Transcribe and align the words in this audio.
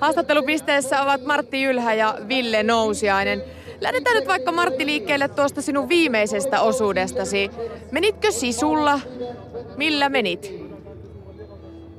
Haastattelupisteessä 0.00 1.02
ovat 1.02 1.24
Martti 1.24 1.64
Ylhä 1.64 1.94
ja 1.94 2.18
Ville 2.28 2.62
Nousiainen. 2.62 3.42
Lähdetään 3.80 4.16
nyt 4.16 4.28
vaikka 4.28 4.52
Martti 4.52 4.86
liikkeelle 4.86 5.28
tuosta 5.28 5.62
sinun 5.62 5.88
viimeisestä 5.88 6.60
osuudestasi. 6.60 7.50
Menitkö 7.90 8.30
sisulla? 8.30 9.00
Millä 9.76 10.08
menit? 10.08 10.66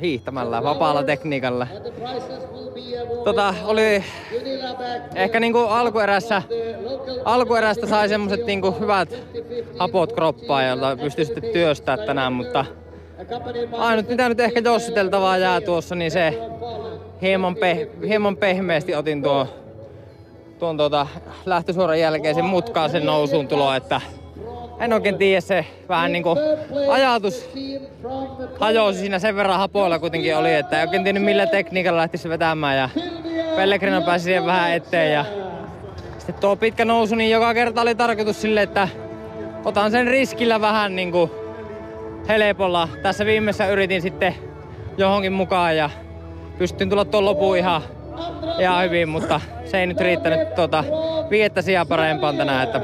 hiihtämällä, 0.00 0.62
vapaalla 0.62 1.02
tekniikalla. 1.02 1.66
Tota, 3.24 3.54
oli 3.64 4.04
ehkä 5.14 5.40
niinku 5.40 5.58
alkuerässä, 5.58 6.42
alkuerästä 7.24 7.86
sai 7.86 8.08
semmoset 8.08 8.46
niinku 8.46 8.76
hyvät 8.80 9.14
hapot 9.78 10.12
kroppaa, 10.12 10.62
joilla 10.62 10.96
pystyi 10.96 11.24
sitten 11.24 11.52
työstää 11.52 11.96
tänään, 11.96 12.32
mutta 12.32 12.64
ainut 13.78 14.08
mitä 14.08 14.28
nyt 14.28 14.40
ehkä 14.40 14.60
jossiteltavaa 14.60 15.38
jää 15.38 15.60
tuossa, 15.60 15.94
niin 15.94 16.10
se 16.10 16.38
hieman, 17.22 17.56
peh, 17.56 17.88
hieman 18.08 18.36
pehmeästi 18.36 18.94
otin 18.94 19.22
tuon, 19.22 19.46
tuon 20.58 20.76
tuota 20.76 21.06
lähtösuoran 21.46 22.00
jälkeisen 22.00 22.44
mutkaisen 22.44 23.06
nousuun 23.06 23.48
tulo, 23.48 23.74
että 23.74 24.00
en 24.80 24.92
oikein 24.92 25.18
tiedä 25.18 25.40
se 25.40 25.66
vähän 25.88 26.12
niinku 26.12 26.36
ajatus 26.90 27.50
hajosi 28.60 28.98
siinä 28.98 29.18
sen 29.18 29.36
verran 29.36 29.58
hapoilla 29.58 29.98
kuitenkin 29.98 30.36
oli, 30.36 30.54
että 30.54 30.80
ei 30.80 30.86
oikein 30.86 31.04
tiennyt 31.04 31.24
millä 31.24 31.46
tekniikalla 31.46 32.00
lähtisi 32.00 32.28
vetämään 32.28 32.76
ja 32.76 32.88
Pellegrino 33.56 34.02
pääsi 34.02 34.24
siihen 34.24 34.46
vähän 34.46 34.72
eteen 34.72 35.12
ja 35.12 35.24
sitten 36.18 36.34
tuo 36.40 36.56
pitkä 36.56 36.84
nousu, 36.84 37.14
niin 37.14 37.30
joka 37.30 37.54
kerta 37.54 37.80
oli 37.80 37.94
tarkoitus 37.94 38.42
sille, 38.42 38.62
että 38.62 38.88
otan 39.64 39.90
sen 39.90 40.06
riskillä 40.06 40.60
vähän 40.60 40.96
niinku 40.96 41.30
helpolla. 42.28 42.88
Tässä 43.02 43.26
viimeisessä 43.26 43.66
yritin 43.66 44.02
sitten 44.02 44.34
johonkin 44.98 45.32
mukaan 45.32 45.76
ja 45.76 45.90
pystyn 46.58 46.90
tulla 46.90 47.04
tuon 47.04 47.24
lopun 47.24 47.56
ihan, 47.56 47.82
ihan 48.58 48.84
hyvin, 48.84 49.08
mutta 49.08 49.40
se 49.64 49.80
ei 49.80 49.86
nyt 49.86 50.00
riittänyt 50.00 50.54
tuota 50.54 50.84
viettä 51.30 51.62
sijaa 51.62 51.86
parempaan 51.86 52.36
tänään, 52.36 52.64
että 52.64 52.80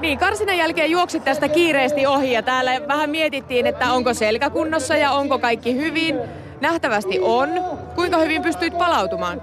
niin, 0.00 0.18
karsinan 0.18 0.58
jälkeen 0.58 0.90
juoksit 0.90 1.24
tästä 1.24 1.48
kiireesti 1.48 2.06
ohi 2.06 2.32
ja 2.32 2.42
täällä 2.42 2.88
vähän 2.88 3.10
mietittiin, 3.10 3.66
että 3.66 3.92
onko 3.92 4.14
selkä 4.14 4.50
kunnossa 4.50 4.96
ja 4.96 5.12
onko 5.12 5.38
kaikki 5.38 5.76
hyvin. 5.76 6.20
Nähtävästi 6.60 7.20
on. 7.22 7.48
Kuinka 7.94 8.18
hyvin 8.18 8.42
pystyit 8.42 8.78
palautumaan? 8.78 9.42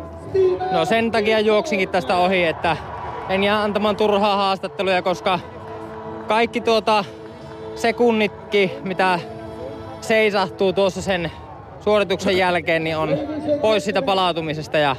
No 0.71 0.85
sen 0.85 1.11
takia 1.11 1.39
juoksinkin 1.39 1.89
tästä 1.89 2.17
ohi, 2.17 2.43
että 2.43 2.77
en 3.29 3.43
jää 3.43 3.63
antamaan 3.63 3.95
turhaa 3.95 4.35
haastatteluja, 4.35 5.01
koska 5.01 5.39
kaikki 6.27 6.61
tuota 6.61 7.05
sekunnitkin, 7.75 8.71
mitä 8.83 9.19
seisahtuu 10.01 10.73
tuossa 10.73 11.01
sen 11.01 11.31
suorituksen 11.79 12.37
jälkeen, 12.37 12.83
niin 12.83 12.97
on 12.97 13.09
pois 13.61 13.85
sitä 13.85 14.01
palautumisesta 14.01 14.77
ja 14.77 14.95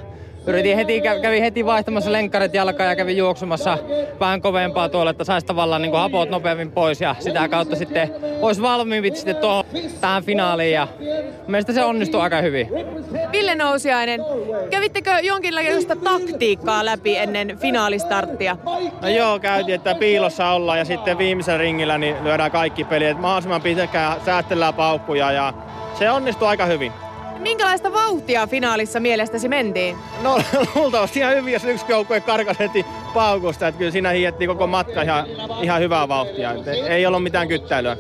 yritin 0.47 0.77
heti, 0.77 1.01
kävi 1.23 1.41
heti 1.41 1.65
vaihtamassa 1.65 2.13
lenkkarit 2.13 2.55
jalkaan 2.55 2.89
ja 2.89 2.97
kävin 2.97 3.17
juoksumassa 3.17 3.79
vähän 4.21 4.41
kovempaa 4.41 4.89
tuolle, 4.89 5.11
että 5.11 5.25
saisi 5.25 5.47
tavallaan 5.47 5.83
niin 5.83 5.93
hapot 5.93 6.31
nopeammin 6.31 6.73
pois 6.73 7.01
ja 7.01 7.17
sitä 7.19 7.49
kautta 7.49 7.77
sitten 7.77 8.15
olisi 8.41 8.63
valmiimpi 8.63 9.17
sitten 9.17 9.37
tuohon 9.37 9.65
tähän 10.01 10.25
finaaliin 10.25 10.73
ja 10.73 10.89
mielestäni 11.47 11.75
se 11.75 11.85
onnistui 11.85 12.21
aika 12.21 12.41
hyvin. 12.41 12.69
Ville 13.33 13.55
Nousiainen, 13.55 14.21
kävittekö 14.71 15.11
jonkinlaista 15.23 15.97
taktiikkaa 15.97 16.85
läpi 16.85 17.17
ennen 17.17 17.59
finaalistarttia? 17.59 18.57
No 19.03 19.09
joo, 19.09 19.39
käytiin, 19.39 19.75
että 19.75 19.95
piilossa 19.95 20.49
ollaan 20.49 20.79
ja 20.79 20.85
sitten 20.85 21.19
viimeisellä 21.19 21.59
ringillä 21.59 21.99
niin 21.99 22.25
lyödään 22.25 22.51
kaikki 22.51 22.85
pelit, 22.85 23.09
että 23.09 23.21
mahdollisimman 23.21 23.63
pitkään 23.63 24.21
säästellään 24.25 24.75
paukkuja 24.75 25.33
ja 25.33 25.55
se 25.99 26.11
onnistui 26.11 26.49
aika 26.49 26.67
hyvin. 26.67 26.93
Minkälaista 27.39 27.93
vauhtia 27.93 28.47
finaalissa 28.47 29.01
mielestäsi 29.01 29.49
mentiin? 29.49 29.97
No 30.23 30.39
luultavasti 30.75 31.19
ihan 31.19 31.35
hyvin, 31.35 31.53
jos 31.53 31.65
yksi 31.65 31.87
joukkue 31.89 32.21
karkas 32.21 32.59
heti 32.59 32.87
paukusta. 33.15 33.69
Että 33.69 33.79
kyllä 33.79 33.91
siinä 33.91 34.11
hiettiin 34.11 34.49
koko 34.49 34.67
matka 34.67 35.03
ihan, 35.03 35.27
ihan 35.63 35.81
hyvää 35.81 36.09
vauhtia. 36.09 36.53
Että 36.53 36.71
ei 36.73 37.07
ollut 37.07 37.23
mitään 37.23 37.49
kyttäilyä. 37.49 37.97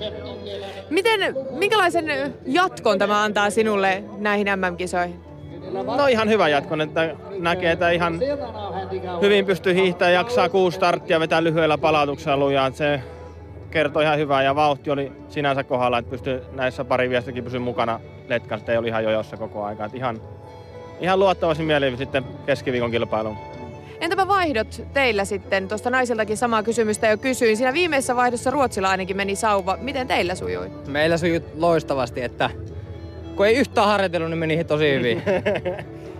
Miten, 0.91 1.37
minkälaisen 1.51 2.35
jatkon 2.47 2.99
tämä 2.99 3.23
antaa 3.23 3.51
sinulle 3.51 4.05
näihin 4.19 4.47
MM-kisoihin? 4.47 5.21
No 5.97 6.07
ihan 6.07 6.29
hyvä 6.29 6.49
jatkon, 6.49 6.81
että 6.81 7.15
näkee, 7.39 7.73
että 7.73 7.91
ihan 7.91 8.21
hyvin 9.23 9.47
pystyy 9.47 9.75
hiihtämään, 9.75 10.15
jaksaa 10.15 10.49
kuusi 10.49 10.77
starttia, 10.77 11.21
vetää 11.21 11.45
lyhyellä 11.45 11.79
palautuksella 11.79 12.37
lujaa. 12.37 12.71
Se 12.71 13.01
kertoi 13.73 14.05
ihan 14.05 14.19
hyvää 14.19 14.43
ja 14.43 14.55
vauhti 14.55 14.91
oli 14.91 15.13
sinänsä 15.29 15.65
kohdalla, 15.65 15.99
että 15.99 16.11
pystyi 16.11 16.41
näissä 16.53 16.85
pari 16.85 17.11
viestikin 17.11 17.45
pysyä 17.45 17.61
mukana 17.61 18.01
letkan, 18.29 18.61
ei 18.69 18.77
oli 18.77 18.89
ihan 18.89 19.05
jojossa 19.05 19.37
koko 19.37 19.65
aika. 19.65 19.85
Että 19.85 19.97
ihan, 19.97 20.21
ihan 21.01 21.19
luottavasti 21.19 21.63
mieli 21.63 21.97
sitten 21.97 22.25
keskiviikon 22.47 22.91
kilpailuun. 22.91 23.37
Entäpä 24.01 24.29
vaihdot 24.29 24.83
teillä 24.93 25.25
sitten? 25.25 25.69
Tuosta 25.69 25.91
naisiltakin 25.91 26.37
samaa 26.37 26.63
kysymystä 26.63 27.09
jo 27.09 27.17
kysyin. 27.17 27.57
Siinä 27.57 27.73
viimeisessä 27.73 28.17
vaihdossa 28.17 28.51
Ruotsilla 28.51 28.91
ainakin 28.91 29.17
meni 29.17 29.37
sauva. 29.37 29.79
Miten 29.81 30.09
teillä 30.09 30.35
sujui? 30.35 30.71
Meillä 30.87 31.17
sujui 31.19 31.43
loistavasti, 31.55 32.23
että 32.23 32.51
kun 33.37 33.47
ei 33.47 33.57
yhtään 33.57 33.87
harjoitellut, 33.87 34.31
niin 34.31 34.39
meni 34.39 34.65
tosi 34.65 34.93
hyvin. 34.93 35.23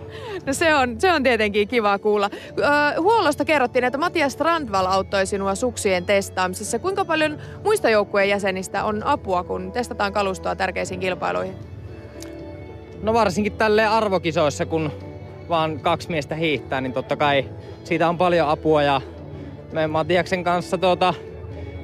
No 0.45 0.53
se 0.53 0.75
on, 0.75 0.95
se 0.99 1.11
on 1.11 1.23
tietenkin 1.23 1.67
kiva 1.67 1.99
kuulla. 1.99 2.29
Öö, 2.59 3.01
huollosta 3.01 3.45
kerrottiin, 3.45 3.85
että 3.85 3.97
Matias 3.97 4.33
Strandval 4.33 4.85
auttoi 4.85 5.25
sinua 5.25 5.55
suksien 5.55 6.05
testaamisessa. 6.05 6.79
Kuinka 6.79 7.05
paljon 7.05 7.37
muista 7.63 7.89
joukkueen 7.89 8.29
jäsenistä 8.29 8.83
on 8.83 9.03
apua, 9.05 9.43
kun 9.43 9.71
testataan 9.71 10.13
kalustoa 10.13 10.55
tärkeisiin 10.55 10.99
kilpailuihin? 10.99 11.55
No 13.03 13.13
varsinkin 13.13 13.53
tälle 13.53 13.85
arvokisoissa, 13.85 14.65
kun 14.65 14.91
vaan 15.49 15.79
kaksi 15.79 16.09
miestä 16.09 16.35
hiihtää, 16.35 16.81
niin 16.81 16.93
totta 16.93 17.15
kai 17.15 17.45
siitä 17.83 18.09
on 18.09 18.17
paljon 18.17 18.49
apua 18.49 18.83
ja 18.83 19.01
me 19.71 19.87
Matiaksen 19.87 20.43
kanssa 20.43 20.77
tuota, 20.77 21.13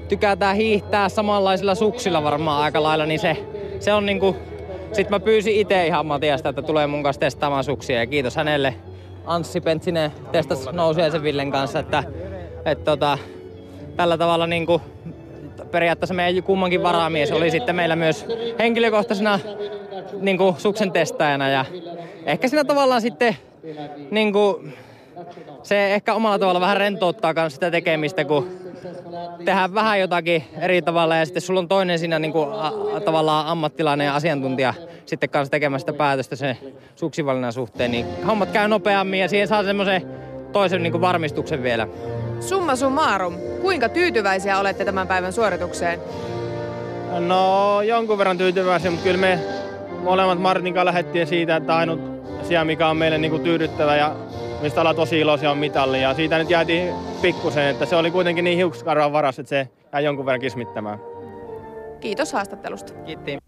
tykätään 0.10 0.56
hiihtää 0.56 1.10
samanlaisilla 1.10 1.76
suksilla 1.76 2.24
varmaan 2.24 2.64
aika 2.64 2.84
lailla, 2.84 3.06
niin 3.06 3.20
se, 3.20 3.38
se 3.80 3.94
on 3.94 4.06
niinku 4.06 4.36
sitten 4.94 5.10
mä 5.10 5.20
pyysin 5.20 5.56
itse 5.56 5.88
ihan 5.88 6.06
Matiasta, 6.06 6.50
että 6.50 6.62
tulee 6.62 6.88
mun 6.88 7.04
kanssa 7.04 7.20
testaamaan 7.20 7.64
suksia 7.64 8.00
ja 8.00 8.08
kiitos 8.08 8.36
hänelle. 8.36 8.76
Anssi 9.26 9.62
Pentsinen 9.62 10.12
testasi 10.32 10.70
nousiaisen 10.72 11.24
Villen 11.24 11.52
kanssa, 11.52 11.80
että, 11.80 12.04
että 12.66 12.86
tota, 12.86 13.18
tällä 13.96 14.18
tavalla 14.18 14.48
niin 14.48 14.66
kuin, 14.66 14.82
periaatteessa 15.72 16.14
meidän 16.14 16.44
kummankin 16.44 16.84
varamies 16.84 17.32
oli 17.32 17.52
sitten 17.52 17.76
meillä 17.76 17.96
myös 17.96 18.26
henkilökohtaisena 18.60 19.40
niin 20.22 20.38
kuin, 20.38 20.56
suksen 20.58 20.92
testaajana 20.92 21.50
ja 21.50 21.66
ehkä 22.26 22.48
siinä 22.48 22.64
tavallaan 22.64 23.02
sitten 23.02 23.38
niin 24.12 24.34
kuin, 24.34 24.74
se 25.64 25.94
ehkä 25.94 26.14
omalla 26.14 26.40
tavalla 26.40 26.62
vähän 26.62 26.78
rentouttaa 26.78 27.34
myös 27.34 27.54
sitä 27.54 27.72
tekemistä, 27.72 28.26
kun 28.26 28.48
tehdään 29.46 29.74
vähän 29.74 30.00
jotakin 30.00 30.44
eri 30.60 30.82
tavalla 30.82 31.16
ja 31.16 31.26
sitten 31.26 31.42
sulla 31.42 31.60
on 31.60 31.68
toinen 31.68 32.00
siinä 32.00 32.20
niin 32.20 32.32
kuin, 32.32 32.50
a, 32.52 32.72
tavallaan 33.06 33.48
ammattilainen 33.48 34.06
ja 34.06 34.16
asiantuntija 34.16 34.74
sitten 35.06 35.30
kanssa 35.30 35.52
tekemässä 35.52 35.84
sitä 35.84 35.98
päätöstä 35.98 36.36
sen 36.36 36.58
suksivalinnan 36.96 37.54
suhteen, 37.54 37.92
niin 37.92 38.06
hommat 38.28 38.52
käy 38.52 38.68
nopeammin 38.68 39.20
ja 39.20 39.30
siihen 39.30 39.48
saa 39.48 39.64
semmoisen 39.64 40.02
toisen 40.52 40.84
niin 40.84 40.92
kuin 40.92 41.02
varmistuksen 41.02 41.64
vielä. 41.64 41.88
Summa 42.40 42.76
summarum, 42.76 43.34
kuinka 43.62 43.90
tyytyväisiä 43.90 44.60
olette 44.60 44.86
tämän 44.86 45.08
päivän 45.08 45.34
suoritukseen? 45.34 46.00
No 47.20 47.82
jonkun 47.82 48.18
verran 48.18 48.38
tyytyväisiä, 48.38 48.92
mutta 48.92 49.04
kyllä 49.04 49.20
me 49.20 49.40
molemmat 50.04 50.40
Martin 50.40 50.74
kanssa 50.74 50.86
lähdettiin 50.86 51.28
siitä, 51.28 51.56
että 51.56 51.76
ainut 51.76 52.00
asia, 52.42 52.66
mikä 52.66 52.88
on 52.88 52.98
meille 52.98 53.18
niin 53.18 53.32
kuin 53.32 53.44
tyydyttävä 53.44 53.96
ja 53.96 54.16
mistä 54.62 54.82
ollaan 54.82 54.96
tosi 54.96 55.20
iloisia 55.20 55.52
on 55.52 55.58
mitalli. 55.58 56.02
Ja 56.02 56.14
siitä 56.14 56.38
nyt 56.38 56.50
jäätiin 56.50 56.94
pikkusen, 57.22 57.66
että 57.68 57.86
se 57.86 57.96
oli 57.96 58.12
kuitenkin 58.12 58.44
niin 58.44 58.58
hiukskarvan 58.58 59.12
varas, 59.14 59.40
että 59.40 59.50
se 59.50 59.68
jäi 59.94 60.04
jonkun 60.04 60.26
verran 60.26 60.42
kismittämään. 60.42 61.00
Kiitos 62.00 62.34
haastattelusta. 62.34 62.94
Kiitti. 62.94 63.38